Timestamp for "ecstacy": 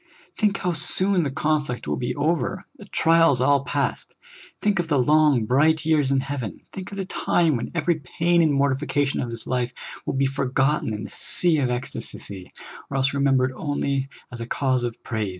11.69-12.51